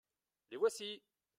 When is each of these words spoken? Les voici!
Les 0.49 0.57
voici! 0.57 1.03